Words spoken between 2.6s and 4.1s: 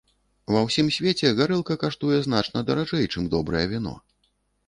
даражэй, чым добрае віно.